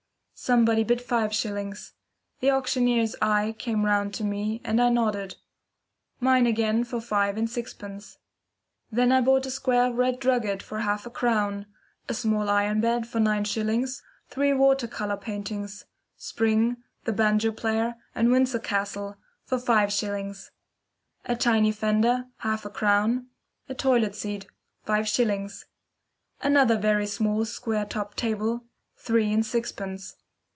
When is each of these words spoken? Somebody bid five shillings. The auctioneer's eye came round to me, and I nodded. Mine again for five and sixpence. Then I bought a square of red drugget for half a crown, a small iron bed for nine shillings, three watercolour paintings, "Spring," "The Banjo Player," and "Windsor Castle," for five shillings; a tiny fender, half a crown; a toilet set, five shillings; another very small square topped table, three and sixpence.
Somebody 0.33 0.83
bid 0.83 1.01
five 1.03 1.35
shillings. 1.35 1.93
The 2.39 2.49
auctioneer's 2.49 3.15
eye 3.21 3.53
came 3.59 3.85
round 3.85 4.11
to 4.15 4.23
me, 4.23 4.59
and 4.63 4.81
I 4.81 4.89
nodded. 4.89 5.35
Mine 6.19 6.47
again 6.47 6.83
for 6.83 6.99
five 6.99 7.37
and 7.37 7.47
sixpence. 7.47 8.17
Then 8.91 9.11
I 9.11 9.21
bought 9.21 9.45
a 9.45 9.51
square 9.51 9.85
of 9.85 9.97
red 9.99 10.19
drugget 10.19 10.63
for 10.63 10.79
half 10.79 11.05
a 11.05 11.11
crown, 11.11 11.67
a 12.09 12.15
small 12.15 12.49
iron 12.49 12.81
bed 12.81 13.05
for 13.05 13.19
nine 13.19 13.43
shillings, 13.43 14.01
three 14.31 14.51
watercolour 14.51 15.15
paintings, 15.17 15.85
"Spring," 16.17 16.77
"The 17.03 17.13
Banjo 17.13 17.51
Player," 17.51 17.93
and 18.15 18.31
"Windsor 18.31 18.57
Castle," 18.57 19.17
for 19.43 19.59
five 19.59 19.93
shillings; 19.93 20.49
a 21.23 21.35
tiny 21.35 21.71
fender, 21.71 22.25
half 22.37 22.65
a 22.65 22.71
crown; 22.71 23.27
a 23.69 23.75
toilet 23.75 24.15
set, 24.15 24.47
five 24.85 25.07
shillings; 25.07 25.67
another 26.41 26.79
very 26.79 27.05
small 27.05 27.45
square 27.45 27.85
topped 27.85 28.17
table, 28.17 28.63
three 28.97 29.31
and 29.31 29.45
sixpence. 29.45 30.15